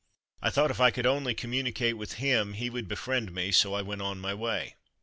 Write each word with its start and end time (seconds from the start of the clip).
I 0.41 0.49
thought 0.49 0.71
if 0.71 0.81
I 0.81 0.89
could 0.89 1.05
only 1.05 1.35
communicate 1.35 1.95
with 1.95 2.13
him 2.13 2.53
he 2.53 2.71
would 2.71 2.87
befriend 2.87 3.31
me, 3.35 3.51
so 3.51 3.75
I 3.75 3.83
went 3.83 4.01
on 4.01 4.17
my 4.19 4.33
way. 4.33 4.73